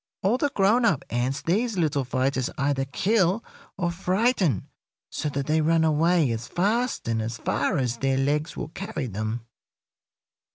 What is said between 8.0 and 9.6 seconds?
legs will carry them.